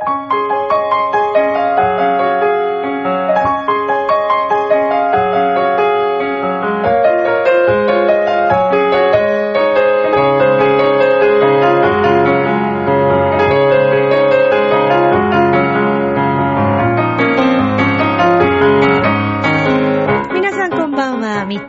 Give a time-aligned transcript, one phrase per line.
[0.00, 0.37] 皆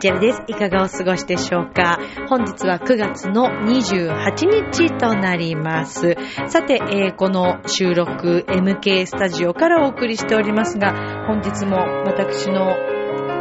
[0.00, 0.42] チェルです。
[0.48, 1.98] いかがお過ごしでしょうか？
[2.30, 6.16] 本日は9月の28日となります。
[6.48, 12.74] さて、えーこの収録 MK スタジオからお送りしておりますが、本日も私の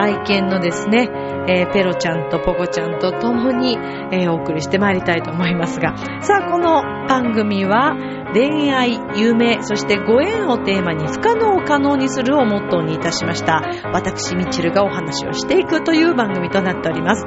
[0.02, 1.10] 愛犬のですね、
[1.48, 3.78] えーペロちゃんとポコちゃんと共に、
[4.12, 7.96] えーお送りしてまいりたいと思いますが、さあ、この番組は、
[8.34, 13.62] 恋愛、夢、そしてご縁をテーマに不可能を可能にするをモットーにいたしました。
[13.94, 17.26] 私、ミッチルがお話をしていくという番組となっております。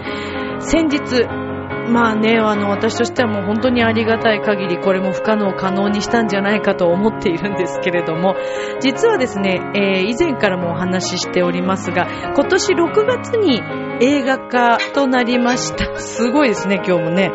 [0.61, 1.27] 先日、
[1.89, 8.37] まあね、あの、私としてはもう本当にありがたい限り、これも不可能を可能にしたんじゃないかと思っているんですけれども、
[8.81, 13.61] 実はですね、えー以前からもお話ししておりますが、今年6月に
[14.01, 15.97] 映画化となりました。
[15.97, 17.31] すごいですね、今日もね。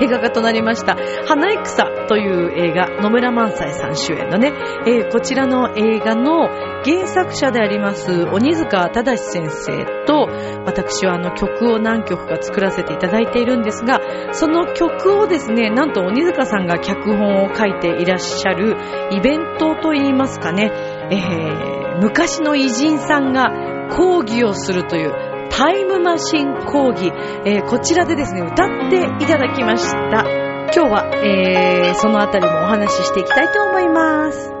[0.00, 0.96] 映画化となりました。
[1.26, 4.52] 花戦という映画、野村萬斎さん主演のね、
[4.86, 6.48] えーこちらの映画の
[6.84, 10.28] 原作者であります、鬼塚正先生と、
[10.64, 14.00] 私はあの曲を何曲か作らせていただいているんですが、
[14.32, 18.76] その曲をですね、なんと鬼塚さんが脚本を書いていらっしゃる
[19.10, 20.70] イベントといいますかね、
[21.10, 23.50] えー昔の偉人さんが
[23.90, 27.12] 講義をするというタイムマシン講義、
[27.44, 30.24] えーこちらでですね、歌っていただきました。
[30.72, 34.52] 今日は、えーそのあたりもお話ししていきたいと思います。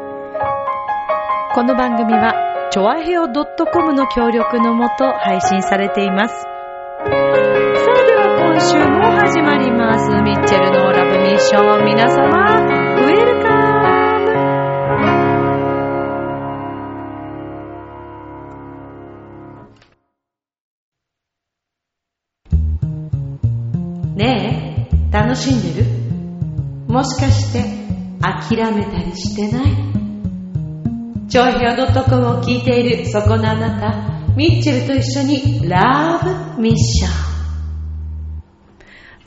[1.54, 2.34] この番組は、
[2.70, 6.34] ちょわへお .com の協力のもと配信されています。
[6.34, 7.08] さあ
[8.06, 10.10] では今週も始まります。
[10.22, 11.84] ミッチェルのラブミッション。
[11.84, 12.77] 皆様、
[24.18, 25.86] ねえ、楽しんでる？
[26.88, 27.62] もしかして
[28.20, 29.70] 諦めたりしてない？
[31.28, 36.18] 長平 .com を聞いているそこのあなた、ミッチェルと一緒にラ
[36.56, 37.10] ブミッション。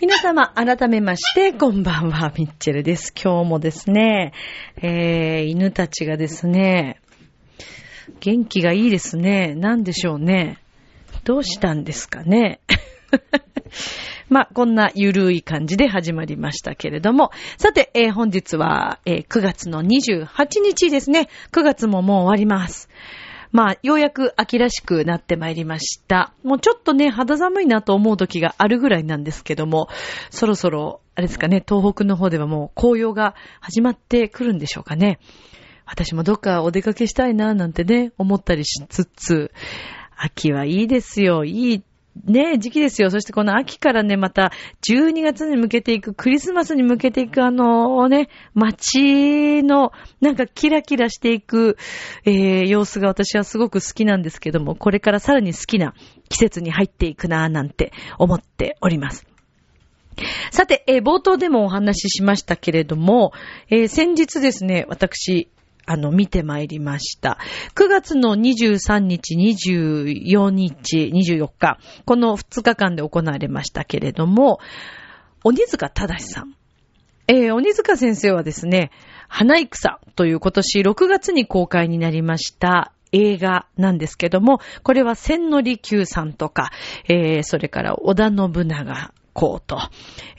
[0.02, 3.14] 皆様、改めまして、こんばんは、ミッチェルです。
[3.14, 4.34] 今日もですね、
[4.76, 7.00] えー、犬たちがですね、
[8.20, 9.56] 元気がいいですね。
[9.56, 10.58] なんでしょうね。
[11.24, 12.60] どうしたんですかね。
[14.32, 17.32] まあ、こんなゆるい感じで始まりましたけれども。
[17.58, 20.26] さて、えー本日は、えー9月の28
[20.64, 21.28] 日ですね。
[21.52, 22.88] 9月ももう終わります。
[23.52, 26.34] まあ、ようやく秋らしくなってまいりました。
[26.46, 29.90] もうちょっとね、肌寒いなと思う時があるぐらいなんですけども、
[30.30, 35.20] そろそろ、あれですかね、東北の方ではもう紅葉が始まってくるんでしょうかね。
[35.86, 39.52] 私もどっかお出かけしたいななんてね、思ったりしつつ、
[40.16, 41.44] 秋はいいですよ。
[41.44, 41.84] いい、
[42.26, 43.10] ね、時期ですよ。
[43.10, 44.52] そしてこの秋からね、また
[44.88, 51.78] 12月に向けていく、クリスマスに向けていくあのね、街のなんかキラキラしていく、
[52.26, 55.94] えー様子が私はすごく好きなんですけども、これからさらに好きな
[56.30, 59.26] 季節に入っていくなぁなんて思っております。
[60.52, 63.32] さて、えー冒頭でもお話ししましたけれども、
[63.70, 65.50] えー先日ですね、私、
[65.92, 67.38] あの、見てまいりました。
[67.76, 74.60] 9月の23日、24日、24日、この2日間で行われましたけれども、
[75.44, 76.56] 鬼塚正さん。
[77.28, 78.92] えー鬼塚先生はですね、
[79.28, 86.72] 花戦という今年6月に公開になりました映画なんですけども、これは千利休さんとか、
[87.10, 89.78] えーそれから織田信長公と、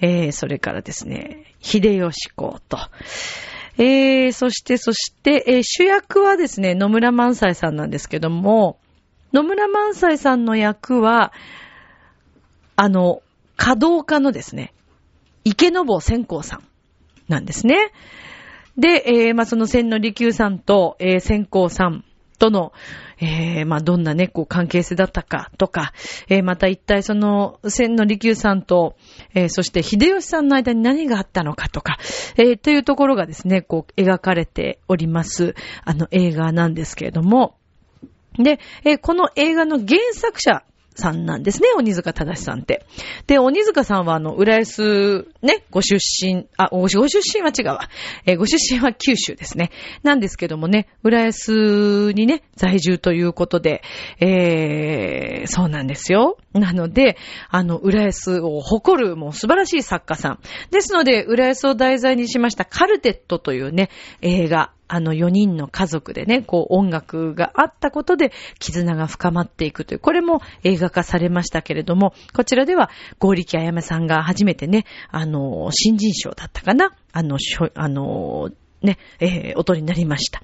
[0.01, 2.79] えーそれからですね、秀吉公と、
[3.79, 8.79] えーそして、そして、えー主役はですね、野村萬斎さんなんですけども、
[9.33, 11.33] 野村萬斎さんの役は、
[12.77, 13.23] あの、
[13.57, 14.73] 稼働家のですね、
[15.45, 16.63] 池坊千光さん
[17.29, 17.93] なんですね。
[18.77, 22.05] で、えーまあ、その千利休さんと、えー千光さん
[22.43, 22.73] との、
[23.21, 25.93] えーまあ、どんなね、こう、関係性だったかとか、
[26.29, 28.97] えーまた一体その、千の利休さんと、
[29.33, 31.99] えーそして秀吉さんの間に何があったのかとか、
[32.37, 35.55] えーというところがですね、こう、描かれております、
[35.85, 37.55] あの、映画なんですけれども、
[38.35, 40.65] で、えーこの映画の原作者
[40.97, 42.85] さんなんですね、鬼塚正さんって。
[43.29, 47.89] で、鬼塚さんはあの、浦安ね、ご出身、あ、ご出身は違うわ。
[48.27, 49.71] えー、ご出身は九州ですね。
[50.03, 53.83] なんですけどもね、浦安にね、在住ということで、
[54.21, 56.39] えー、そうなんですよ。
[56.53, 57.17] なので、
[57.49, 60.39] あの、浦安を誇るもう素晴らしい作家さん。
[60.71, 63.91] ですので、浦安を題材にしましたカルテットというね、
[64.21, 76.95] 映画、あの4人の家族でね、こう音楽があったことで絆が深まっていくという、これも映画化されましたけれども、こちらでは、合力あやめさんが初めてね、あの、の新人賞だったかな？
[77.13, 78.51] あの、しょ、あの、
[78.83, 80.43] ね、えー、音になりました。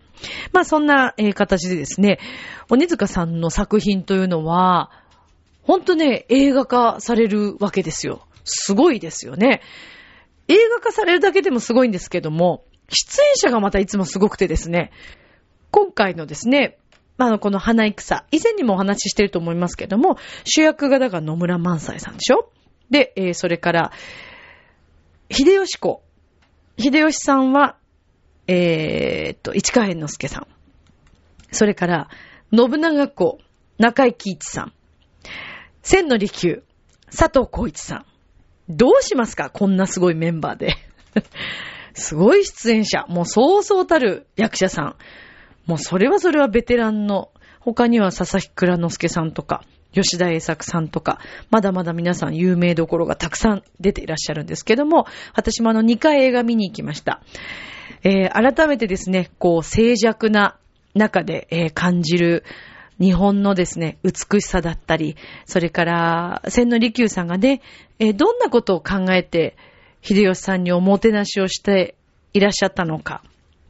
[0.52, 2.18] まあそんな、えー、形でですね、
[2.70, 4.90] 鬼塚さんの作品というのは、
[5.62, 8.26] ほんとね、映画化されるわけですよ。
[8.44, 9.60] すごいですよね。
[10.48, 14.92] 映画化されるだけでもすごいんですけども、出演者がまたいつもすごくてですね、
[15.70, 16.78] 今回のですね、
[17.18, 22.50] あの、この花戦、以前にもお話ししてると思いますけども、主役がだから野村萬斎さんでしょ？
[22.90, 23.92] で、えー、それから、
[25.30, 26.02] 秀吉子。
[26.78, 27.76] 秀吉さんは、
[28.46, 30.46] えー、と、市川猿之助さん。
[31.52, 32.08] それから、
[32.50, 33.38] 信長子、
[33.78, 34.72] 中井貴一さん。
[35.82, 36.62] 千の利休、
[37.06, 38.06] 佐藤浩一さん。
[38.68, 40.76] どうしますかこんなすごいメンバーで。
[41.94, 43.04] すごい出演者。
[43.08, 44.96] もうそうそうたる役者さん。
[45.66, 47.30] もうそれはそれはベテランの、
[47.60, 51.18] 他には佐々木倉之介さんとか、吉田栄作さんとか、
[51.50, 57.22] まだまだ皆さん有名どころがたくさん出ていらっしゃるんですけども、私もあの2回映画見に行きました。
[58.04, 60.56] えー、改めてですね、こう静寂な
[60.94, 62.44] 中で、えー、感じる
[63.00, 67.62] 日本のですね、美しさだったり、それから、千利休さんがね、
[67.98, 69.56] えー、どんなことを考えて、
[70.02, 71.94] 秀吉さんにおもてなしをして
[72.32, 73.22] いらっしゃったのか、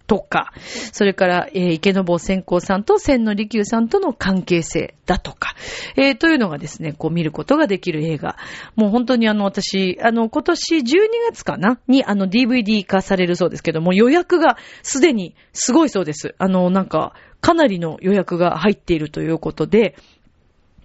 [0.09, 0.53] とか、
[0.93, 5.55] それから、えー、池坊先行さんと千の利休さんとの関係性だとか、
[5.97, 8.37] えー、というのがですね、こう見ることができる映画。
[8.75, 10.83] もう本当にあの、私、あの、今年12
[11.31, 11.79] 月かな？
[11.87, 16.35] に、あの、DVD 化されるそうですけども、予約がすでにすごいそうです。
[16.39, 19.95] あの、なんか、かなりの予約が入っているということで、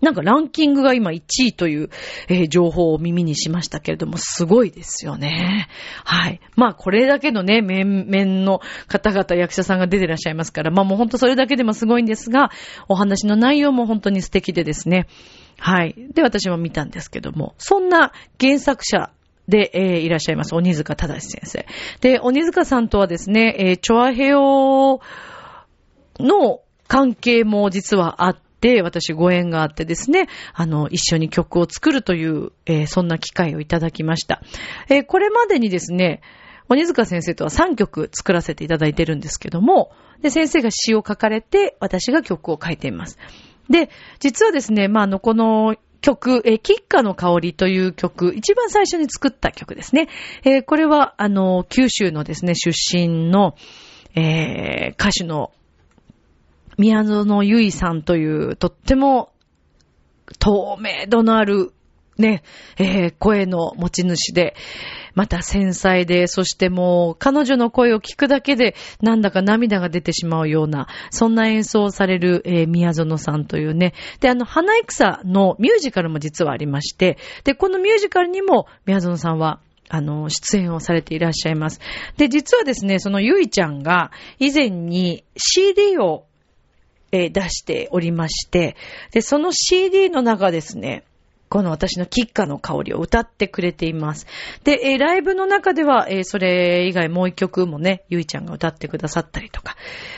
[0.03, 1.89] なんかランキングが今1位という、
[2.27, 5.69] えー、情報を耳にしましたけれども、すごいですよね。
[6.03, 6.41] はい。
[6.57, 12.51] まあこれだけのね、面々の方々、役者さんが出てらっしゃいますから、まあもうほんとそれだけでもすごいんですが、
[12.89, 15.07] お話の内容も本当に素敵でですね。
[15.57, 15.95] はい。
[16.13, 19.11] で、私も見たんですけども、そんな原作者
[19.47, 21.65] で、えー、いらっしゃいます、鬼塚正先生。
[22.01, 24.99] で、鬼塚さんとはですね、えー、チョアヘオ
[26.19, 34.41] の関係も実はあって、で私ご縁があってですね、あの、一緒に曲を作るという、えー、そんな機会をいただきました。
[34.87, 36.21] えー、これまでにですね、
[36.69, 43.19] 鬼塚先生とは3曲作らせていただいてるんですけども、で、先生が詩を書かれて、私が曲を書いています。
[43.69, 43.89] で、
[44.21, 50.07] 実はですね、まあ、あの、この曲、えー、キッカの香りという曲、一番最初に作った曲ですね。
[50.45, 53.55] えー、これは、あの、九州のですね、出身の、
[54.15, 55.51] えー、歌手の
[56.77, 59.31] 宮園ゆいさんというとっても
[60.39, 61.73] 透明度のある
[62.17, 62.43] ね、
[62.77, 64.55] えー、声の持ち主で、
[65.15, 73.93] また繊細で、そしてもう彼女の声を聞くだけでなんだか涙が出てしまうような、そんな演奏をされる、えー、宮園さんというね。
[74.19, 79.59] で、あの、花戦のミュージカルも実はありまして、で、このミュージカルにも宮園さんは
[79.89, 81.79] あの、出演をされていらっしゃいます。
[82.17, 86.25] で、実はですね、そのゆいちゃんが以前に CD を
[87.13, 88.75] えー、出しておりまして、
[89.11, 91.03] で、その CD の中ですね、
[91.47, 94.25] この私のキッカの香りを歌ってくれています。
[94.63, 99.77] で、えー、ライブの中では、えー、それ以外もう一曲もね、ゆいちゃんが歌ってくださったりとか。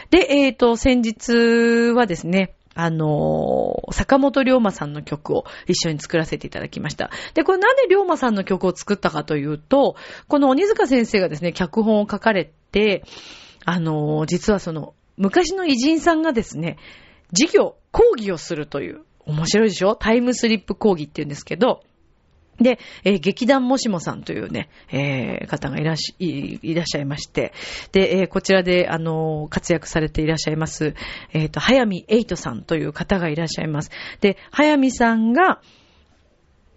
[0.10, 7.12] で、えっ、ー、と、先日はですね、あのー、坂本龍馬さんの曲を一緒に作らせていただきました。
[7.34, 9.98] で、これなんで龍馬さんの曲を作ったかというと、
[10.30, 13.04] この鬼塚先生がですね、脚本を書かれて、
[13.66, 16.78] あのー、実はその、昔の偉人さんがですね、
[17.32, 19.96] 授業、講義をするという、面白いでしょ？
[19.96, 21.82] タイムスリップ講義って言うんですけど、
[22.60, 27.54] で、えー、劇団もしもさんというね、えー、方がいらっし、ゃいまして、
[27.92, 30.94] で、えー、こちらで、あの活躍されていらっしゃいます、
[31.34, 33.92] えっ、と、早見エイトさんという方がいらっしゃいます。
[34.22, 35.60] で、早見さんが、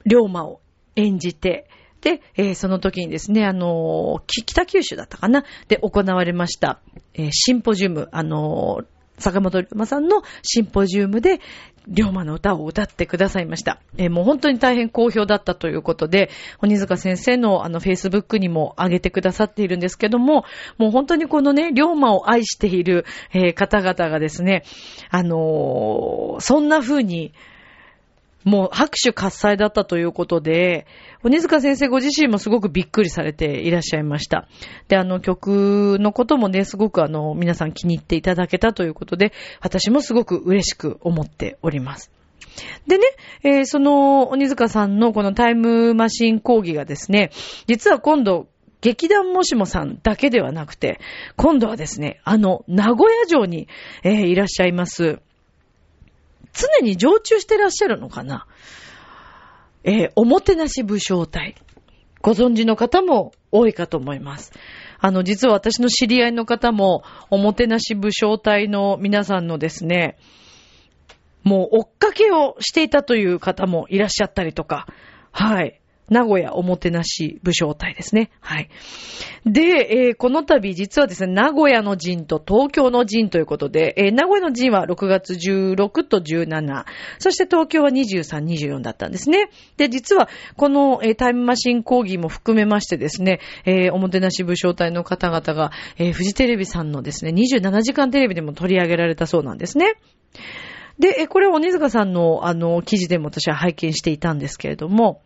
[0.05, 0.61] 龍馬を
[0.97, 1.69] 演じて、
[2.01, 5.45] で、えー、その時にですね、あのー、北九州だったかな？
[5.69, 6.81] で行われました、
[7.15, 8.83] えー、シンポジウム、あの
[9.19, 11.41] 坂本龍馬さんのシンポジウムで、
[11.89, 13.81] 龍馬の歌を歌ってくださいました。
[13.97, 16.31] えー、もう本当に大変好評だったということで、
[16.63, 20.45] 鬼塚先生のあの、フェイスブックにも上げてくださっているんですけども、
[20.77, 24.63] もう本当にこのね、龍馬を愛している、えー、方々がですね、
[25.11, 27.33] あのー、そんな風に、
[28.45, 30.87] もう拍手喝采だったということで、
[31.23, 34.49] 鬼塚先生ご自身もすごくびっくりされていらっしゃいました。
[34.89, 42.11] で、あの曲のこともね、すごくあの、皆さん気に入っていただけたということで、私もすごく嬉しく思っております。
[42.87, 43.05] でね、
[43.43, 47.31] えー、その、鬼塚さんのこのタイムマシン講義がですね、
[47.67, 48.49] 実は今度、
[48.81, 51.01] 劇団もしもさんだけではなくて、
[51.37, 53.67] 今度はですね、あの、名古屋城に、
[54.05, 55.19] えー、いらっしゃいます、
[56.53, 58.47] 常に常駐してらっしゃるのかな？
[59.85, 61.55] えー、おもてなし武将隊。
[62.21, 64.53] ご存知の方も多いかと思います。
[64.99, 70.19] あの、実は私の知り合いの方も、おもてなし武将隊の皆さんのですね、
[71.45, 74.89] もう追っかけをしていたという方もいらっしゃったりとか、
[75.31, 75.81] はい。
[76.11, 78.31] 名古屋おもてなし武将隊ですね。
[78.41, 78.69] はい。
[79.47, 79.61] で、
[80.09, 86.85] えー、この度実はですね、名古屋の陣と東京の陣ということで、えー、名古屋の陣は6月16と17、
[87.19, 89.51] そして東京は23、24だったんですね。
[89.77, 99.95] で、実はこの、えー、タイムマシン講義も含めましてですね、えおもてなし武将隊の方々が、えフジテレビさんのですね、27時間テレビでも取り上げられたそうなんですね。
[100.99, 105.23] で、これは鬼塚さんのあの記事でも私は拝見していたんですけれども、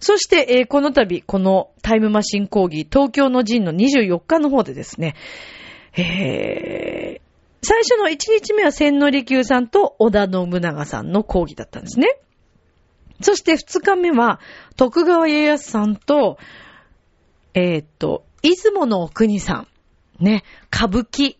[0.00, 5.14] そして、えー、この度、このタイムマシン講義、東京の陣の24日の方でですね、
[5.96, 7.20] えー、
[7.62, 12.18] 最初の1日目は千利休さんと織田信長さんの講義だったんですね。
[13.20, 14.40] そして2日目は、
[14.76, 16.38] 徳川家康さんと、
[17.52, 19.66] えー、っと、出雲の国さ
[20.20, 21.36] ん、ね、歌舞伎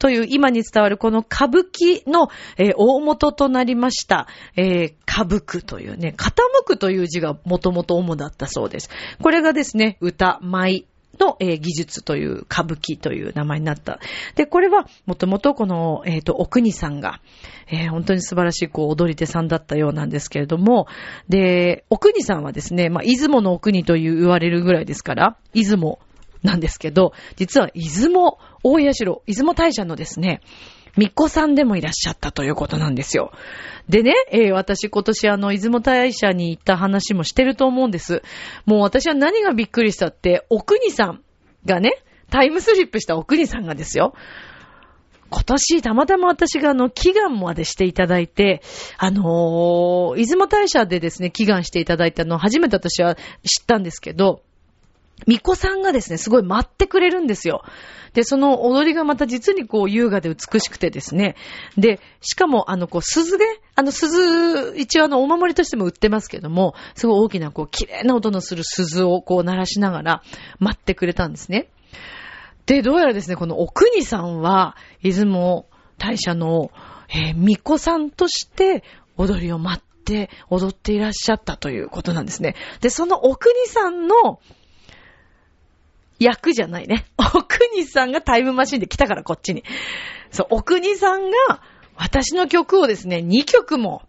[0.00, 4.26] という今に伝わるこの歌舞伎の、えー、大元となりました、
[4.56, 6.32] えー、歌舞伎というね、傾
[6.64, 8.90] くという字がもともと主だったそうです。
[9.22, 10.86] これがですね、歌、舞、
[11.20, 14.00] の、えー、技術という歌舞伎という名前になった。
[14.36, 17.20] で、これはもともとこの、えっ、ー、と、奥国さんが、
[17.68, 20.86] えー、本当に素晴らしいこう踊り手さんだったようなんですけれども、
[21.28, 25.98] で、奥国さんはですね、まあ、出雲の奥国という言われるぐらいですから、出雲
[26.42, 30.40] なんですけど、実は出雲大谷城、出雲大社のですね、
[30.94, 33.32] 巫女さんでもいらっしゃったということなんですよ。
[33.88, 38.22] でね、えー、私今年あの、出雲大社に行った話もしてると思うんです。
[38.66, 41.22] もう私は何がびっくりしたって、お国さん
[41.64, 44.14] がね、タイムスリップしたお国さんがですよ。
[45.30, 48.62] 今年、たまたま私があの、祈願までしていただいて、
[48.98, 54.42] あのー、出雲大社でですね、祈願していただいたのを初めて私は知ったんですけど、
[55.26, 57.62] 巫女さんがですね、すごい待ってくれるんですよ。
[58.12, 61.36] で、その踊りがまた実にこう優雅で美しくてですね。
[61.76, 63.44] で、しかもあのこう鈴で、
[63.76, 70.22] あの鈴、一応あのお守りとしても売ってますけども、すごい大きなこう綺麗な音のする鈴をこう鳴らしながら
[70.58, 71.68] 待ってくれたんですね。
[72.66, 75.66] で、どうやらですね、この奥国さんは、出雲
[75.98, 76.70] 大社の、
[77.08, 78.84] えー、巫女さんとして
[79.16, 82.54] 踊りを待って踊っていらっしゃったということなんですね。
[82.80, 84.40] で、その奥国さんの
[86.20, 87.06] 役じゃないね。
[87.18, 89.64] お国さんがタイムマシンで来たからこっちに。
[90.30, 91.62] そう、お国さんが
[91.96, 94.02] 私の曲をですね、2曲も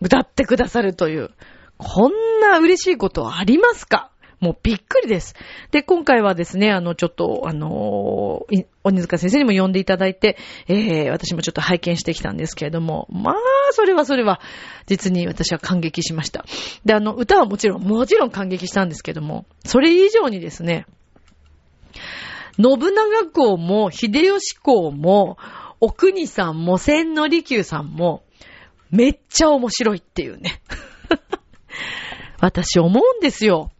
[0.00, 1.30] 歌ってくださるという、
[1.76, 4.10] こんな嬉しいことありますか？
[4.40, 5.34] もうびっくりです。
[5.70, 13.34] で、今回はですね、あの、ちょっと、あのー、鬼塚先生にも呼んでいただいて、えー、私もちょっと拝見してきたんですけれども、まあ、
[13.72, 14.40] それはそれは、
[14.86, 16.46] 実に私は感激しました。
[16.86, 20.86] で、あの、歌はもちろん、もちろん感激したんですけども、それ以上にですね、
[22.62, 25.38] 信長公も、秀吉公も、
[25.80, 28.22] お国さんも、千利休さんも、
[28.90, 30.60] めっちゃ面白いっていうね。
[32.40, 33.70] 私思うんですよ。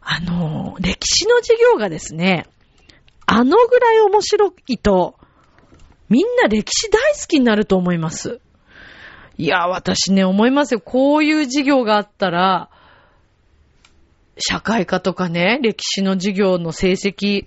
[0.00, 2.46] あの、歴史の授業がですね、
[3.26, 5.16] あのぐらい面白いと、
[6.08, 8.40] みんな歴史大好きになると思います。
[9.36, 10.80] いや、私ね、思いますよ。
[10.80, 12.70] こういう授業があったら、
[14.38, 17.46] 社会科とかね、歴史の授業の成績、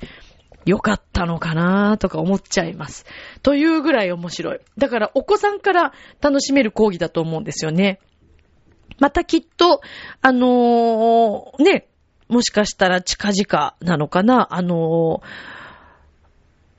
[0.67, 3.05] 良かったのかなとか思っちゃいます。
[3.41, 4.59] というぐらい面白い。
[4.77, 7.99] だからお子さんから楽しめる講義だと思うんですよね。
[8.99, 9.79] またきっと、
[10.21, 11.87] あのー、ね、
[12.27, 15.21] もしかしたら近々なのかな、あのー、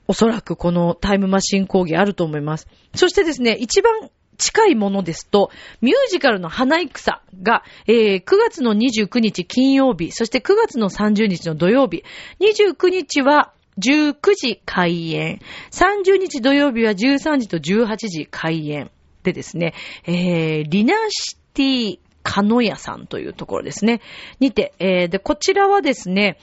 [0.09, 2.69] おそらくこのタイムマシン講義あると思います。
[2.95, 12.05] そしてですね、一番近いものですと、ミュージカルの花戦が、えー、9月の29日金曜日、そして9月の30日の土曜日、
[12.41, 18.91] 29日は19時開演、30日土曜日は13時と18時開演
[19.23, 24.01] でですね、えー、リナシティカノヤさんというところですね。
[24.41, 26.39] にて、えー、で、こちらはですね、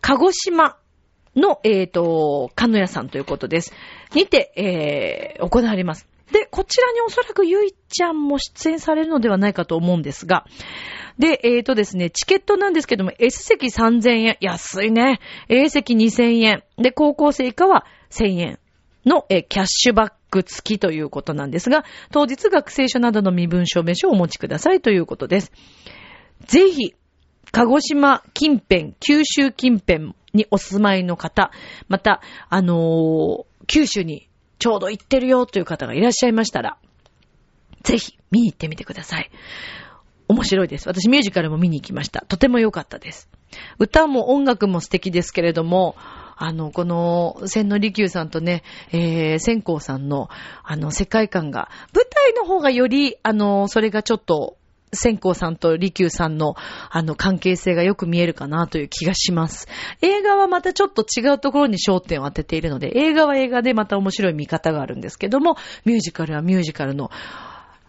[0.00, 0.76] 鹿児島
[1.36, 3.72] の、えっ、ー、と、カノヤさんということです。
[4.14, 6.08] にて、えー、行われます。
[6.32, 10.44] で、こちらにおそらくゆいちゃんも出演されるのではないかと思うんですが、
[11.18, 14.36] で、えーとですね、チケットなんですけども、S 席3000円。
[14.40, 15.20] 安いね。
[15.48, 16.62] A 席2000円。
[16.78, 18.58] で、高校生以下は1000円
[19.04, 25.52] の、えー、キャッシュバック付きということなんですが、当日学生証などの身分証明書をお持ちくださいということです。
[26.46, 26.94] ぜひ、
[27.50, 31.50] 鹿児島近辺、九州近辺にお住まいの方、
[31.88, 34.28] また、あのー、九州に
[34.58, 36.78] ちょうど行ってるよという方がいらっしゃいましたら、
[37.82, 39.30] ぜひ見に行ってみてください。
[40.32, 40.88] 面白いです。
[40.88, 42.24] 私ミュージカルも見に行きました。
[42.26, 43.28] とても良かったです。
[43.78, 45.94] 歌も音楽も素敵ですけれども、
[46.36, 50.28] あの、この、千利休さんとね、えー、千光さんの、
[50.64, 54.56] あの、世界観が、舞台の方がより、あの、それがちょっと、
[54.94, 56.54] 千光さんと利休さんの、
[56.90, 59.68] あの、関係性がよく見えるかなという気がします。
[60.02, 67.10] 映画はまたちょっと違うところに焦点を当てているので、映画は映画でまた面白い見方があるんですけども、ミュージカルはミュージカルの、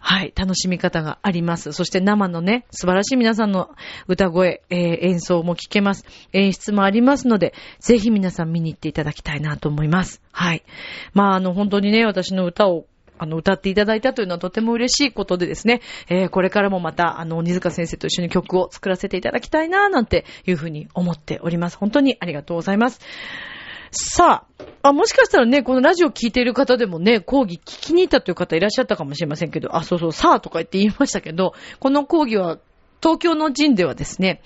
[0.06, 1.72] はい、楽しみ方があります。
[1.72, 3.70] そして生のね、素晴らしい皆さんの
[4.06, 6.04] 歌声、えー、演奏も聞けます。
[6.34, 10.20] 演出もありますので、ぜひ皆さん見に行っていただきたいなと思います。
[10.30, 10.62] はい。
[11.14, 12.84] まあ、あの、本当にね、私の歌を
[13.16, 15.80] あの、歌っていただいたというのはとても嬉しいことでですね、
[16.10, 21.78] えー、これからもまた、あの、鬼塚先生と一緒に曲を作らせていただきたいな、なんていうふうに思っております。
[21.78, 23.00] 本当にありがとうございます。
[23.94, 32.58] さあ、あ、もしかしたらね、このラジオ聞いている方でもね、講義聞きに行ったという方いらっしゃったかもしれませんけど、あ、そうそう、さあとか言って言いましたけど、この講義は、
[33.00, 34.42] 東京の陣ではですね、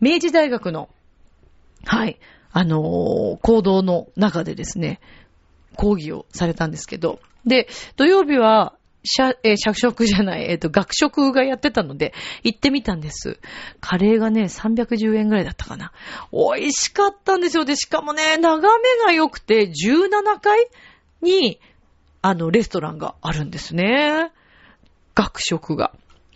[0.00, 0.88] 明治大学の、
[1.84, 2.18] はい、
[2.52, 5.00] あのー、行動の中でですね、
[5.76, 13.38] 講義をされたんですけど、で、土曜日は、社、えー、社食じゃない、えっ、ー、と、学食がやってたので、行ってみたんです。
[13.80, 15.92] カレーがね、310円ぐらいだったかな。
[16.32, 17.64] 美味しかったんですよ。
[17.64, 20.68] で、しかもね、眺めが良くて、17階
[21.20, 21.60] に、
[22.20, 24.30] あの、レストランがあるんですね。
[25.14, 25.92] 学食が。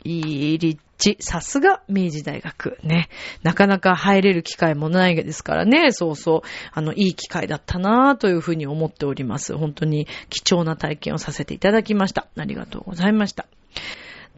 [0.07, 1.17] いい立地。
[1.21, 2.79] さすが明治大学。
[2.83, 3.09] ね。
[3.43, 5.93] なかなか入れる機会もないですからね。
[5.93, 6.41] そうそう。
[6.73, 9.57] あの、いい機会だったなぁというふうに思っております。
[9.57, 12.27] 本当に貴重な体験をさせていただきました。
[12.37, 13.47] ありがとうございました。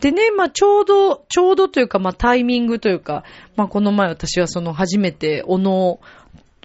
[0.00, 3.24] でね、まあ、ちょうど、ちょうどというか、まあ、タイミングというか、
[3.56, 6.00] まあ、この前私はその初めて、おの、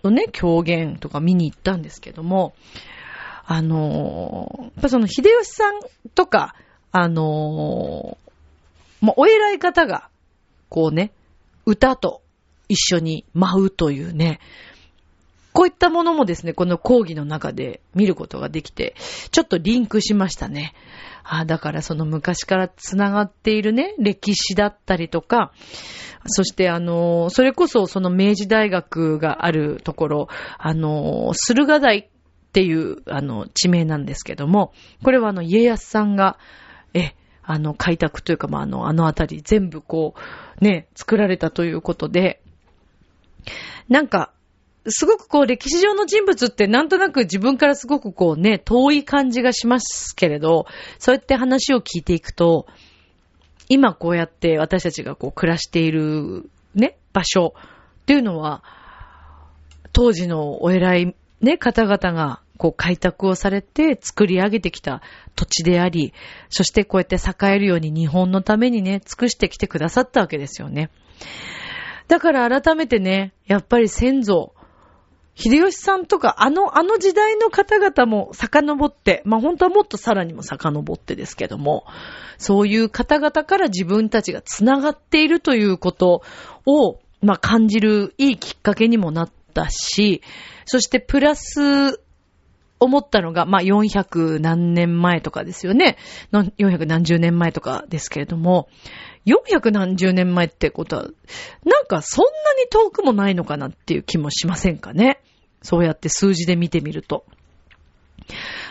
[0.04, 2.54] のね、狂言とか見に行ったんですけども、
[3.46, 5.80] あのやっぱその、秀吉さん
[6.16, 6.56] とか、
[6.92, 8.18] あの
[9.04, 10.10] まあ、お偉い方が、
[10.70, 11.12] こうね、
[11.66, 12.22] 歌と
[12.70, 14.40] 一緒に舞うというね、
[15.52, 18.96] こういったものもですね、この講義の中で見ることができて、
[19.32, 20.74] ちょっとリンクしましたね。
[21.26, 25.52] あだからその昔から繋がっているね、歴史だったりとか、
[26.26, 34.72] そしてあの、それこそその明治大学があるところ、あの、駿河台っていうあの地名なんですけども、
[35.04, 36.38] これはあの家康さんが、
[36.94, 40.16] え、あの、開拓というか、まあ、あの、あのあたり全部こ
[40.62, 42.42] う、ね、作られたということで、
[43.90, 44.32] なんか、
[44.88, 50.66] すごくこう歴史上の人物ってなんとなく自分からすごくこうね、遠い感じがしますけれど、
[51.00, 52.68] そうやって話を聞いていくと、
[53.70, 57.54] 今こうやって私たちがこう暮らしているね、場所
[58.02, 58.62] っていうのは、
[59.94, 65.02] 当時のお偉いね、方々がこう開拓をされて作り上げてきた
[65.36, 66.14] 土地であり、
[66.50, 70.90] そしてこうやって栄えるように日本のためにね、尽くしてきてくださったわけですよね。
[72.08, 74.54] だから改めてね、やっぱり先祖、
[75.36, 81.86] 秀吉さんとか、あの、あの時代の方々も遡って、まあ本当はもっとさらにも遡ってですけども、
[82.38, 86.22] そういう方々から自分たちが繋がっているということ
[86.66, 90.22] を、まあ感じるいいきっかけにもなったし、
[90.66, 92.03] そしてプラス、
[92.84, 95.98] 思ったのが、まあ、400何年前とかですよね。
[96.32, 98.68] 400何十年前とかですけれども、
[99.26, 101.04] 400何十年前ってことは、
[101.66, 105.22] なんかそんなに遠くもないのかなっていう気もしませんかね。
[105.62, 107.26] そうやって数字で見てみると。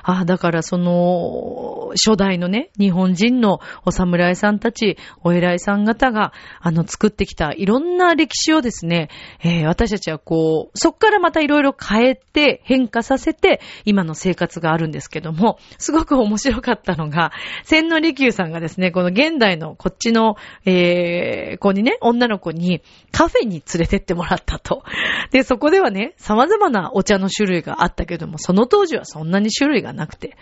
[0.02, 9.08] ああ、だからその、初代のね、日本人のお侍さんたち、お偉いさん方が、あの、作ってきたいろんな歴史をですね、
[9.42, 17.32] えー、私たちはこう、そっからまたいろいろ変えて、変化させて、今の生活があるんですけども、すごく面白かったのが、
[17.64, 24.82] 千利休さんがですね、この現代のこっちの、えー、子にね、女の子にカフェに連れてってもらったと。
[25.30, 30.36] で、そこではね、様々なお茶の種類があったけども、その当時はそんなに種類がなくて。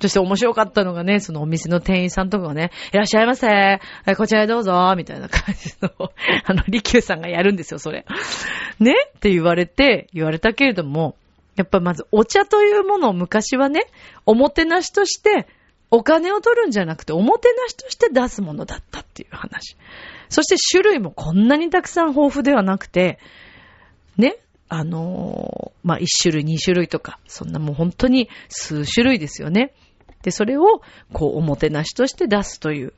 [0.00, 3.80] そして面白かったのがね、そのお店の店員さんとかがね、いらっしゃいませ。
[4.16, 5.90] こちらへどうぞ、みたいな感じの、
[6.44, 8.04] あの、利休さんがやるんですよ、それ。
[8.80, 8.94] ね？
[9.16, 11.14] って言われて、言われたけれども、
[11.54, 13.86] やっぱまずお茶というものを昔はね、
[14.26, 15.46] おもてなしとして
[15.90, 19.76] お金を取るんじゃなくて、おもてなしとして出すものだったっていう話。
[20.30, 23.18] そして種類もこんなにたくさん豊富ではなくて、
[24.16, 24.38] ね、
[24.74, 29.74] あのー、まあ、一種類、二種類とか、そんなもう本当に数種類ですよね。
[30.22, 30.80] で、それを、
[31.12, 32.94] こう、おもてなしとして出すという。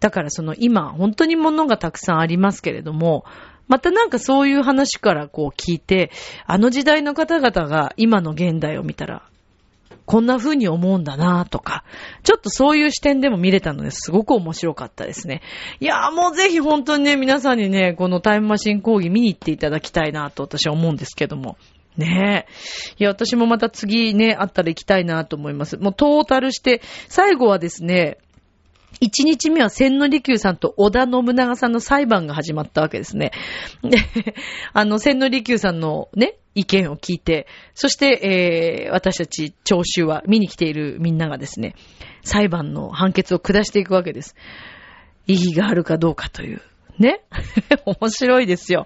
[0.00, 3.26] だからその今、本当に物がたくさんありますけれども、
[3.68, 6.10] またなんかそういう話からこう聞いて、
[6.46, 9.28] あの時代の方々が今の現代を見たら、
[10.10, 11.84] こんな風に思うんだなとか、
[12.24, 15.40] ちょっとそういう視点でも見れたのですごく面白かったですね。
[15.78, 21.56] いやーもうぜひ本当にね、皆さんにね、このタイムマシン講義見に行っていただきたいなと私は思うんですけども。
[21.96, 22.52] ねえ。
[22.98, 25.76] いや、私もまた次ね、あったら行きたいなと思います。
[25.76, 28.18] もうトータルして、最後はですね、
[28.98, 33.30] 一日目は千利休さんと織田信長さんの裁判が始まったわけですね。
[33.84, 33.98] で、
[34.72, 41.74] あの、千利休さんのね、意見を聞いて、そして、えー、私たち聴衆は見に来ているみんながですね、
[42.22, 44.34] 裁判の判決を下していくわけです。
[45.26, 46.60] 意義があるかどうかという。
[46.98, 47.22] ね？
[47.86, 48.84] 面白いですよ。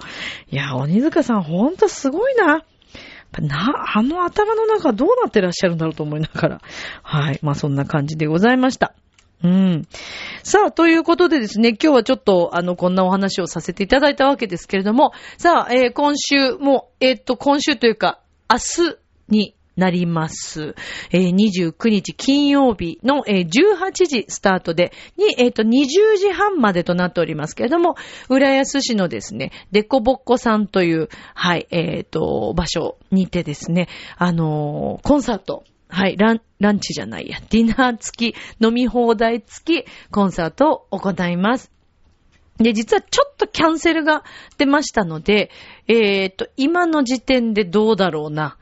[0.51, 2.65] いや、鬼塚さんほんとすごいな。
[3.41, 6.61] な、あの頭の中どうなってらっしゃるんだろうと思いながら。
[7.03, 7.41] はい。
[7.43, 8.95] まあそんな感じでございました。
[9.45, 9.87] うん。
[10.43, 20.75] さあ、ということでですね、今日はちょっと、あの、こんなお話をさせていただいたわけですけれども、さあ、えー、今週もう、えー、っと、今週というか、明日になります。
[21.11, 27.97] えー、29日金曜日の、えー、18時スタートで、に、えっ、と、20時半までとなっておりますけれども、
[28.31, 41.71] 浦安市のですね、デコボッコさんという、はい、えっ、と、場所にてですね、あのコンサート、はい、ラン、ランチじゃないや、ディナー付き、飲み放題付きコンサートを行います。
[42.59, 44.25] で、実はちょっとキャンセルが
[44.59, 45.53] 出ましたので、
[45.87, 48.59] えっ、ー、と、今の時点でどうだろうな。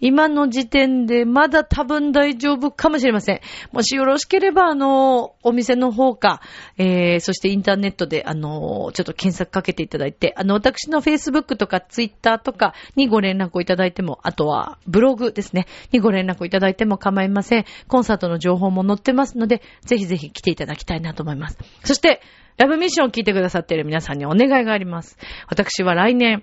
[0.00, 3.40] 今の時点でまだ多分大丈夫かもしれません。
[3.72, 6.40] もしよろしければ、あの、お店の方か、
[6.78, 17.64] えー、そしてインターネットで、あの、ちょっと検索かけていただいて、あの、私の Facebook とか Twitter とかにご連絡をいただいても、あとはブログですね、にご連絡をいただいても構いません。
[17.86, 21.58] コンサートの情報も載ってますので、ぜひぜひ来ていただきたいなと思います。
[21.84, 22.20] そして、
[22.56, 25.16] ラブミッションを聞いてくださっている皆さんにお願いがあります。
[25.48, 26.42] 私は来年、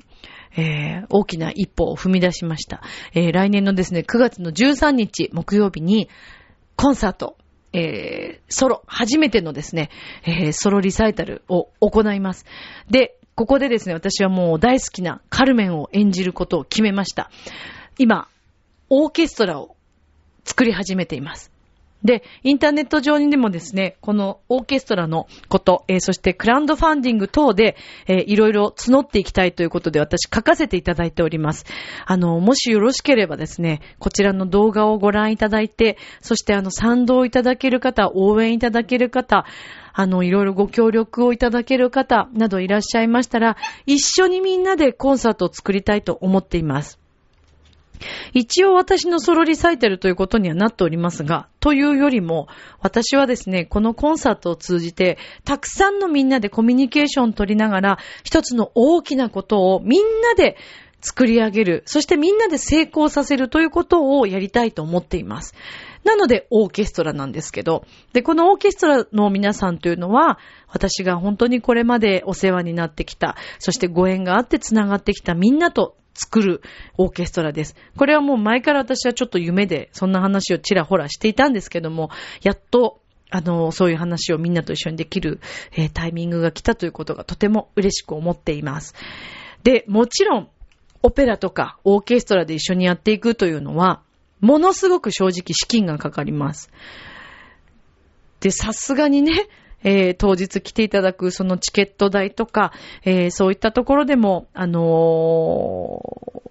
[0.55, 2.81] えー、大きな一歩を踏み出しました。
[3.13, 6.09] えー、来年のですね、9月の13日木曜日に、
[6.75, 7.37] コンサート、
[7.73, 9.89] えー、ソロ、初めてのですね、
[10.23, 12.45] えー、ソロリサイタルを行います。
[12.89, 17.29] で、ここでですね、私はもう大好きなカルメンを演じることを決めました。
[17.97, 18.27] 今、
[18.89, 19.75] オーケストラを
[20.43, 21.51] 作り始めています。
[22.03, 27.75] で、インターネット上にでもですね、このオーケストラのこと、えー、そしてクラウドファンディング等で、
[28.07, 31.65] えー、いろいろ募っていきたいということで私書かせていただいております。
[32.05, 39.45] あの、もしよろしければですね、こちらの動画をご覧いただいて、そしてあの、賛同いただける方、応援いただける方、
[39.93, 43.57] あの、いろいろご協力をいただける方などいらっしゃいましたら、
[43.87, 46.99] 一緒にみんなでコンサートを作りたいと思っています。
[48.33, 52.47] 一応私のソロリサイタルということにはなっておりますが、というよりも、
[52.81, 60.57] 私はですね、このコンサートを通じて、たくさんのみんなでコミュニケーションを取りながら、一つの大きなことをみんなで
[61.01, 65.53] 作り上げる、そしてみんなで成功させるということをやりたいと思っています。
[66.03, 76.61] なので、オーケストラなんですけど、で、このオーケストラの皆さんというのは、私が本当にこれまでお世話になってきた、そしてご縁があって繋がってきたみんなと作る
[76.97, 77.75] オーケストラです。
[77.95, 82.09] これはもう前から私はちょっと夢でそんな話をちらほらしていたんですけども、
[82.41, 82.99] やっと
[83.29, 85.39] あの、そういう話をみんなと一緒にできる、
[85.73, 88.95] えー、タイミングが来たということがとても嬉しく思っています。
[89.63, 90.49] で、もちろん、
[91.03, 94.01] オペラとかオーケストラで一緒にやっていくというのは、
[94.39, 96.71] ものすごく正直資金がかかります。
[98.39, 99.47] で、さすがにね、
[99.83, 106.01] えー、当日来ていただくそのチケット代とか、えー、そういったところでも、あの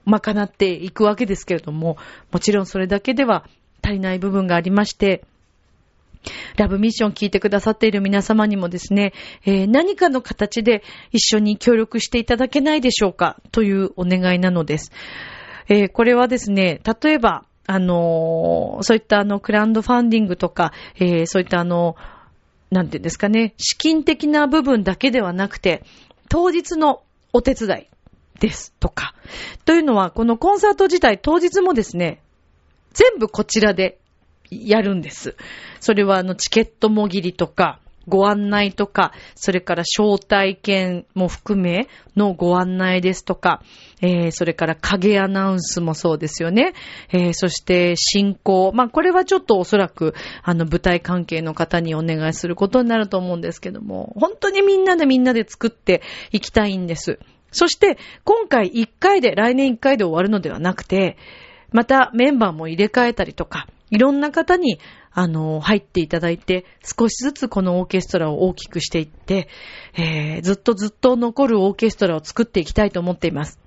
[0.06, 1.96] ー、賄っていくわけですけれども、
[2.30, 3.44] もちろんそれだけでは
[3.82, 5.24] 足りない部分がありまして、
[6.56, 9.12] ラブミッション聞いてくださっている皆様にもですね、
[9.44, 14.92] えー、何かの形で一緒に協力していただけないでしょうかというお願いなのです。
[15.68, 21.96] えー、これはですね、例えば、あのー、そういったあの、クラウドファンディングとか、え、そういったあの、
[22.70, 25.84] なんていうんですかね、資金的な部分だけではなくて、
[26.28, 27.02] 当日の
[27.32, 27.86] お手伝い
[28.40, 29.14] ですとか。
[29.64, 32.20] というのは、このコンサート自体当日もですね、
[32.92, 33.98] 全部こちらで
[34.50, 35.36] やるんです。
[35.80, 43.62] それはあのチケットもぎりとか、ご案内とか、それから招待券も含めのご案内ですとか、
[44.00, 46.74] えー、それから影アナウンスもそうですよね。
[47.12, 48.72] えー、そして進行。
[48.72, 57.18] まあ、これはちょっとおそらく、あの、舞台関係の方にお願いすることになると思うんですけども、本当にみんなでみんなで作っていきたいんです。
[57.50, 61.16] そして、今回1回で、来年1回で終わるのではなくて、
[61.72, 64.78] またメンバーも入れ替えたりとか、いろんな方に、
[65.12, 69.48] あの、入っていただいて、少しずつこのオーケストラを大きくしていって、
[69.94, 73.58] えー、ずっとずっと残るオーケストラを作っていきたいと思っています。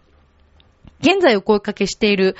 [1.00, 2.36] 現在お声かけしている、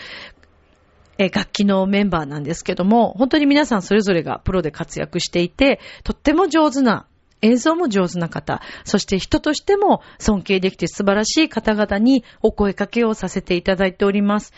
[1.18, 7.08] えー、楽器のメンバーなんですけども、本当に皆さんそれぞれがプロで活躍していて、とっても上手な
[7.42, 14.54] 演奏も上手な方、そして人としても尊敬できて素晴らしい方々にお声かけをさせていただいております。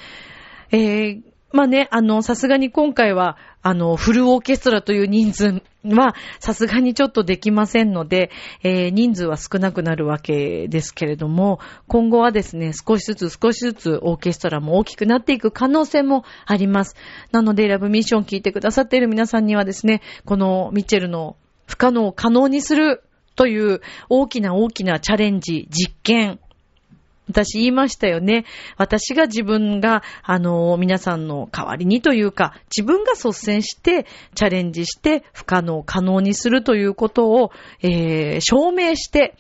[0.71, 1.21] えー、
[1.53, 8.31] まあね、あの、さすがに今回は、あの、フルオーケストラという人数は、さすがにちょっとできませんので、
[8.63, 16.95] えー、人数は少なくなるわけですけれども、今後はですね、少しずつ少しずつオーケストラも大きくなっていく可能性もあります。
[17.31, 21.35] なので、ラブミッション聞いてくださっている皆さんにはですね、このミッチェルの
[21.67, 23.03] 不可能を可能にする
[23.35, 26.39] という大きな大きなチャレンジ、実験、
[27.31, 28.45] 私言いましたよね。
[28.77, 39.35] 私が自分が、あの、皆さんの代わりにというか、自分が率先してチャレンジして不可能を可能にするということを、えー、証明して、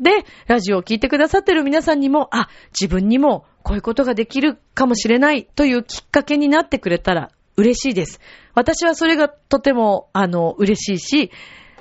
[0.00, 8.20] で、ラジオを聞いてくださってる皆さんにも、あ、自分にもこういうことができるかもしれないというきっかけになってくれたら嬉しいです。
[8.54, 11.30] 私はそれがとても、あの、嬉しいし、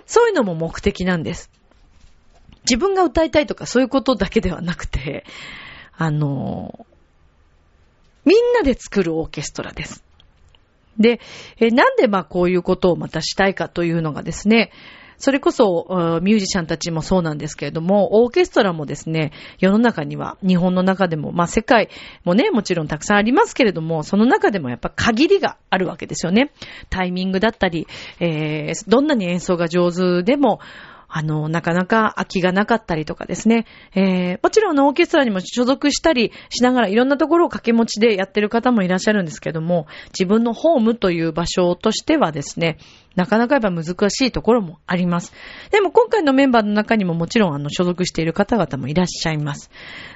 [0.06, 1.52] そういうのも目的なんです。
[2.70, 5.26] 自分が歌いたいとかそういうことだけではなくて、
[5.98, 6.86] あの、
[8.26, 10.04] みんなで作るオーケストラです。
[11.00, 11.22] で、
[11.60, 14.72] えなんでまあこういうことをまたしたいかというのがですね、
[15.18, 15.88] それこそ、
[16.22, 21.90] ミュージシャンたちもそうなんですけれども、オーケストラもですね、世の中には、日本の中でも、まあ世界
[22.24, 26.52] もね、もちろんたくさんありますけれども、その中でもやっぱ限りがあるわけですよね。
[26.92, 27.88] タイミングだったり、
[28.20, 30.60] えー、どんなに演奏が上手でも、
[31.10, 33.66] あの、なかなか空きがなかったりとかですね。
[33.96, 42.78] えー、もちろんオーケストラにも所属したりしながらいろんなところを掛け持ちでやってる方もいらっしゃるんですけども、自分のホームという場所としてはですね、
[43.16, 45.34] なかなかやっぱ難しいところもあります。
[45.72, 49.72] でも今回のメンバーの中にももちろんあの所属している方々もいらっしゃいます。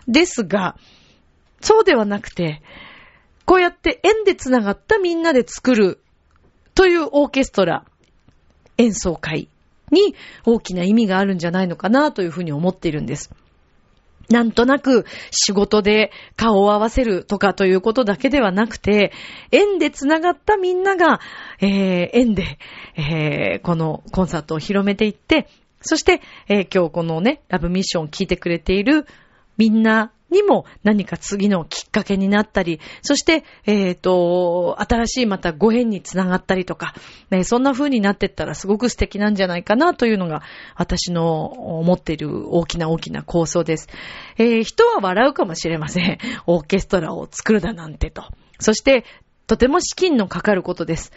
[0.07, 0.75] ですが、
[1.61, 2.61] そうではなくて、
[3.45, 5.99] こうやって縁で繋がったみんなで作る
[6.75, 7.85] というオーケストラ、
[8.77, 9.49] 演奏会
[9.91, 13.31] に大きな意味があるんじゃないのかなというふうに思っているんです。
[14.29, 19.11] なんとなく仕事で顔を合わせるとかということだけではなくて、
[19.51, 21.19] 縁で繋がったみんなが、
[21.59, 22.57] えー、縁で、
[22.95, 25.47] えー、このコンサートを広めていって、
[25.81, 29.05] そして、えー、今日このね、ラブミッションを聞いてくれている
[29.57, 36.95] みんなにも何か次のきっかけになったり、そして、えっ、ー、と、新しいまたご縁につながったりとか、
[37.29, 40.41] ね、そんな風になってったらすごく素敵なんじゃないかなというのが
[40.75, 41.45] 私の
[41.79, 43.89] 思っている大きな大きな構想です。
[44.37, 46.17] えー、人は笑うかもしれません。
[46.47, 48.23] オーケストラを作るだなんてと。
[48.59, 49.05] そして、
[49.47, 51.11] とても資金のかかることです。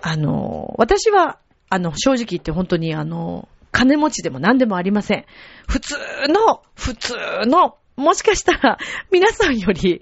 [0.00, 1.38] あの、私は、
[1.70, 5.24] あの、正直言って本当にあの、金持ちでも何でもありません。
[5.66, 5.96] 普通
[6.28, 7.14] の、普通
[7.46, 8.78] の、もしかしたら
[9.10, 10.00] 皆さんより、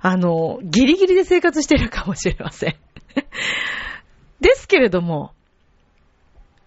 [0.00, 2.76] あの、ギリギリで生活してるかもしれません。
[4.40, 5.32] ですけれども、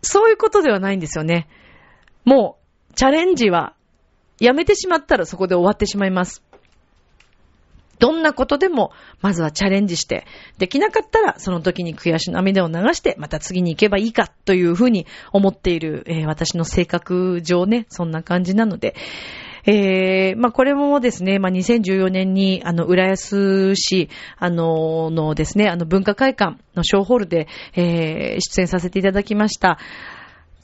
[0.01, 1.47] そういうことではないんですよね。
[2.23, 2.57] も
[2.91, 3.73] う、チャレンジは、
[4.39, 6.43] やめてしまったらそこで終わってしまいます。
[7.99, 10.25] どんなことでも、まずはチャレンジして、
[10.57, 18.95] できなかったら、その時に悔し涙を流して、また次に行けばいいか、というふうに思っている、えー、私の性格上ね、そんな感じなので、
[19.67, 29.79] えー、まあ、これもですね、まあ、2014年に、あの、浦安市、あの、のですね、あの、文化会館のショーホールで、えー、出演させていただきました。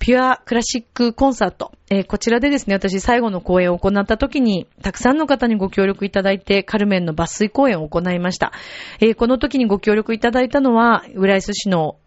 [0.01, 1.73] ピュアクラシックコンサート。
[1.91, 8.51] えー、こちらでですね、私最後の公演を行った時に、たくさんの方にご協力いただいて、カルメンの抜粋公演を行いました。
[8.99, 11.97] えー、この時にご協力いただいたのは、浦安市の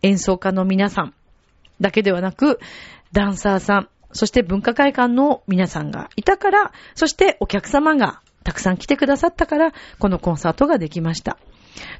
[0.00, 1.14] 演奏家の皆さん
[1.78, 2.58] だけではなく、
[3.12, 11.36] ダンサーさん、そして文化会館の皆さんがいたから、そしてお客様がたくさん来てくださったから、このコンサートができました。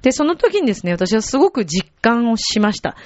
[0.01, 2.97] で、その時にですね、私はすごく実感をしました。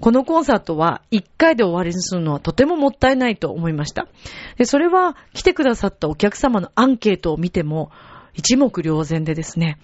[0.00, 4.06] このコンサートは一回で終わりにするのはとてももったいないと思いました。
[4.56, 7.90] で、それは来てくださったお客様のアンケートを見ても
[8.34, 9.78] 一目瞭然でですね、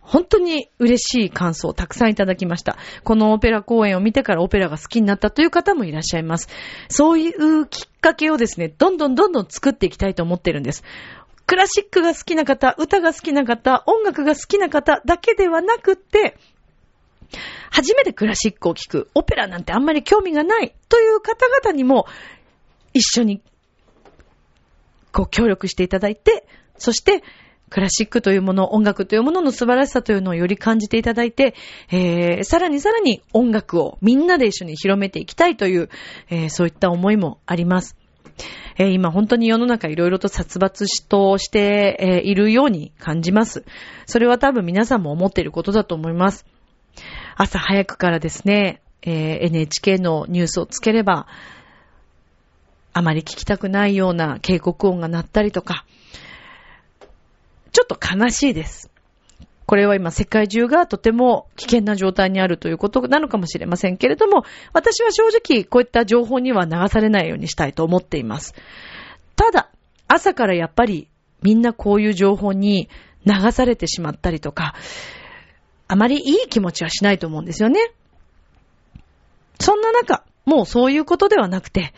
[0.00, 2.76] 本当に嬉しい感想をたくさんいただきました。
[3.04, 6.48] このオペラ公演を見てからオペラが好きになったという方もいらっしゃいます。
[6.88, 10.82] そういうきっかけをですね、どんどんどんどん作っていきたいと思ってるんです。
[11.46, 16.36] クラシックが好きな方、歌が好きな方、音楽が好きな方だけではなくて、
[17.70, 22.06] 初めてクラシックを聴く、オペラなんてあんまり興味がないという方々にも、
[22.94, 23.40] 一緒に、
[25.12, 27.22] こう協力していただいて、そして、
[27.72, 31.54] クラシックというもの、音楽というものの素晴らしさというのをより感じていただいて、
[31.90, 35.88] えー、さらにさらに音楽をみんなで一緒に広めていきたいという、
[36.28, 37.96] えー、そういった思いもあります。
[38.76, 43.64] えー、今本当に世の中いろいろと殺伐しとして、え、いるように感じます。
[44.04, 46.44] それは多分皆さんも思っていることだと思います。
[47.36, 51.26] 朝早くからですね、えー、NHK のニュースをつければ、
[52.92, 55.84] あまり聞きたくないような警告音が鳴ったりとか、
[57.72, 58.90] ちょっと悲しいです。
[59.64, 68.54] これは今世界中がとても危険な状態にあるということなのかもしれませんけれども、私は正直こういった情報には流されないようにしたいと思っています。
[69.36, 69.70] ただ、
[70.08, 71.08] 朝からやっぱり
[71.42, 72.90] みんなこういう情報に
[73.24, 74.74] 流されてしまったりとか、
[75.92, 77.78] あまりいい気持ちはしないと思うんですよね。
[79.60, 81.92] そんな中、もうそういうことではなくて、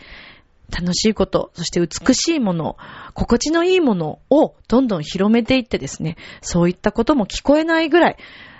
[0.69, 2.75] 楽しいこと、そして美しいもの、
[3.13, 8.17] 心地のいいものをどんどん広めていってですね、そういったことも聞こえないぐらい、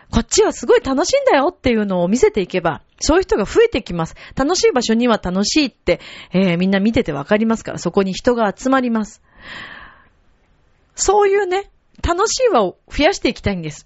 [0.10, 4.15] こっちはすごい楽しいんだよっていうのを見せていけば、そういう人が増えてきます。
[4.38, 6.00] 楽しい場所には楽しいって、
[6.32, 9.21] えー、みんな見ててわかりますから、そこに人が集まります。
[10.95, 11.69] そういうね、
[12.02, 13.86] 楽しい輪を増やしていきたいんです。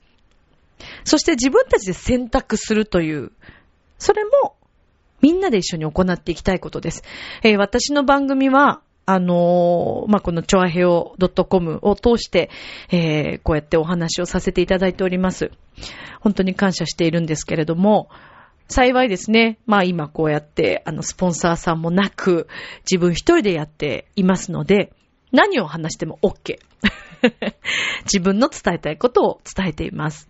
[1.10, 3.32] そして自分たちで選択するという、
[3.98, 4.56] それも
[5.22, 7.04] みんなで一緒に行っていきたいことです。
[7.42, 11.16] えー、私の番組は、あのー、まあ、このチョアヘオ
[11.50, 12.52] .com を通して、
[12.92, 15.50] えー、こうやってお話をさせていただいております。
[16.22, 18.10] 本当に感謝しているんですけれども、
[18.68, 19.58] 幸いですね。
[19.66, 22.48] まあ今こうやって、あの、スポンサーさんもなく、
[22.82, 24.94] 自分一人でやっていますので、
[25.32, 26.60] 何を話しても OK。
[28.06, 30.30] 自分の伝えたいことを伝えています。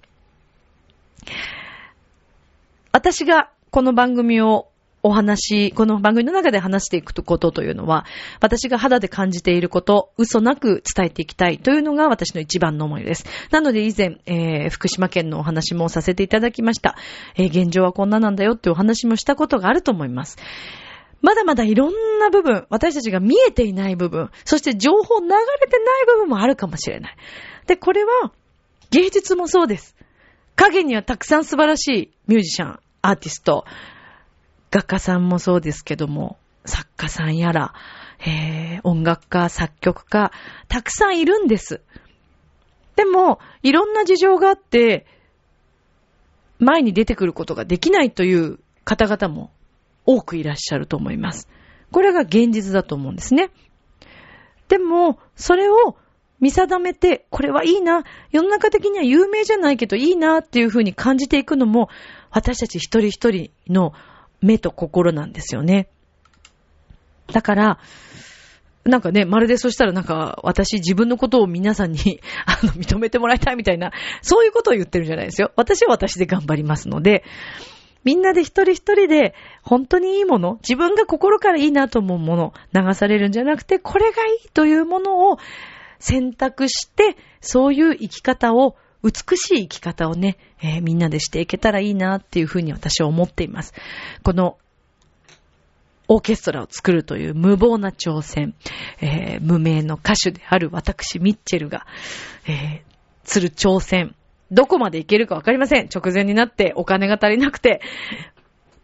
[2.92, 4.68] 私がこの番組を
[5.02, 8.06] お話、この番組の中で話していくことというのは、
[8.42, 13.26] 私が肌で感じていること、嘘なく伝えていきたいというのが私の一番の思いです。
[13.52, 16.98] なので以前、えー、福島県のお話もさせていただきました。
[17.36, 20.38] えー、現状はこんななんだよっていうお話もしたことがあると思います。
[21.22, 25.30] まだまだいろんな部分、私たちが見えていない部分、そして情報流れ
[25.68, 27.16] てない部分もあるかもしれない。
[27.68, 28.32] で、これは
[28.92, 29.96] 芸術もそうです。
[30.60, 33.66] 影にはたくさん素晴らしいミュージシャン、アーティスト、
[34.72, 37.74] 画家さんもそうですけども、作家さんやら、
[38.20, 40.34] えー、音楽家、作曲家、
[40.68, 41.82] たくさんいるんです。
[42.98, 45.06] でも、いろんな事情があって、
[46.60, 49.52] 前に出てくることができないという方々も
[50.06, 51.48] 多くいらっしゃると思います。
[51.92, 53.50] これが現実だと思うんですね。
[54.68, 55.96] でも、それを
[56.40, 61.90] 見定めて、これはいいな、世の中的には有名じゃないけどいいなっていうふうに感じていくのも、
[62.32, 63.94] 私たち一人一人の
[64.42, 65.90] 目と心なんですよね。
[67.32, 67.80] だから、
[68.86, 75.52] なんかね、まるでそしたらなんか、私自分のことを皆さんに、 あの、認めてもらいたいみたいな、そういうことを言ってるんじゃないですよ。
[75.56, 77.24] 私は私で頑張りますので、
[78.06, 85.38] みんなで一人一人で、本当にいいもの、自分が心からいいなと思うもの、流されるんじゃなくて、これがいいというものを
[86.00, 93.74] 選択して、そういう生き方を美しい生き方をね、えー、みんなでしていけたらいいなっていうふうに私は思っています。
[94.24, 94.58] この
[96.08, 98.56] オーケストラを作るという無謀な挑戦、
[99.00, 101.86] えー、無名の歌手である私、ミッチェルが、
[102.48, 102.82] えー、
[103.24, 104.16] する挑戦、
[104.52, 105.88] どこまでいけるかわかりません。
[105.94, 107.82] 直前になってお金が足りなくて、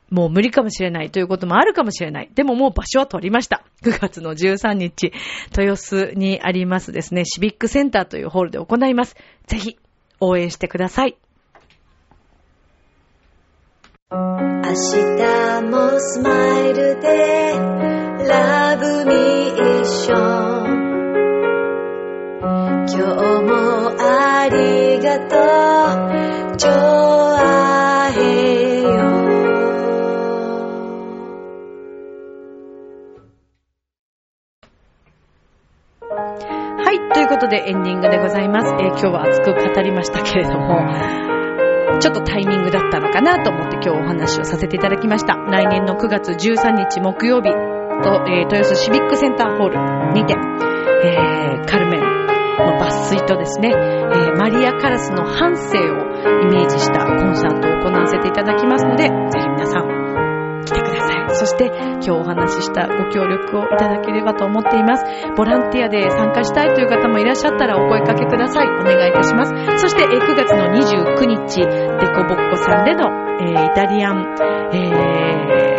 [0.10, 2.30] もう無理かもしれないということもあるかもしれない。
[2.34, 3.64] でももう場所は取りました。
[3.84, 5.12] 9月の13日、
[5.58, 9.16] 豊洲にありますですね、シビックセンターというホールで行います。
[9.48, 9.78] ぜひ
[10.20, 11.18] 応援してください。
[14.12, 17.54] 明日もスマイルで
[18.28, 20.86] ラブミッション
[22.88, 25.36] 今日もありがと
[26.54, 27.05] う
[37.36, 38.74] ことでエンディングでございます。
[38.80, 40.80] えー、今日は熱く語りましたけれども、
[42.00, 45.36] ちょっとタイミングだったのかなと思って今日お話をさせていただきました。
[45.36, 52.26] 来年の9月13日木曜日と、えー、豊洲シビックセンターホールにて、えー、カルメン、
[52.58, 59.95] の抜粋とですね、えー、マリア・カラスの半生をイメージしたコンサートを行わせていただきますので、ぜひ皆さん、
[61.36, 65.06] そして、今日お話ししたご協力をいただければと思っています。
[65.38, 68.68] ボランティアで参加したいという方もいらっしゃったらお声掛けください。
[68.68, 69.54] お願いいたします。
[69.78, 71.68] そして、9月の29日、デ
[72.14, 73.10] コボッコさんでの、
[73.42, 74.36] えー、イタリアン、
[74.74, 75.75] えー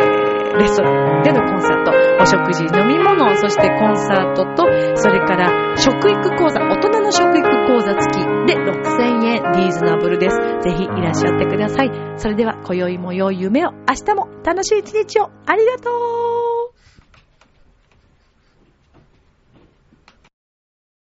[0.57, 1.91] レストランでのコンサート、
[2.21, 10.37] お食事、飲み物、そしてコンサートと、それから食育講座、大人の食育講座付きで6000円リーズナブルです。
[10.61, 11.91] ぜひいらっしゃってください。
[12.17, 15.89] それでは、今宵も良い夢を、明日も楽しい一日を、ありがと
[16.33, 16.36] う